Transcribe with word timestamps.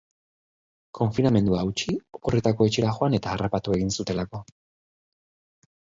Konfinamendua 0.99 1.59
hautsi, 1.65 1.93
oporretako 2.19 2.69
etxera 2.71 2.95
joan 2.97 3.19
eta 3.19 3.35
harrapatu 3.35 3.77
egin 3.79 3.95
zutelako. 3.99 4.43